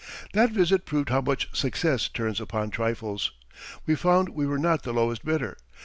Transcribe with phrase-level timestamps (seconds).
[0.33, 3.33] That visit proved how much success turns upon trifles.
[3.85, 5.55] We found we were not the lowest bidder.